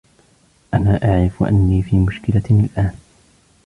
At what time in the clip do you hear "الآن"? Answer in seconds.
2.51-2.95